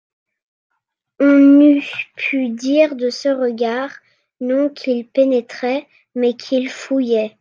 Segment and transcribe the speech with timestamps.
[1.19, 3.99] On eût pu dire de ce regard,
[4.39, 7.29] non qu'il pénétrait, mais qu'il fouillait.